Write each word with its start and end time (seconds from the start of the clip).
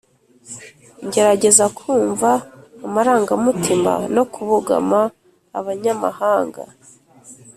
Ngerageza 1.05 1.65
kumva 1.77 2.29
amarangamutima 2.85 3.93
no 4.15 4.23
kubogama 4.33 4.99
abanyamahanga 5.59 6.63